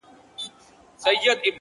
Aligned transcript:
سر 1.01 1.11
مي 1.11 1.17
بلند 1.23 1.39
دی 1.41 1.49
ـ 1.49 1.49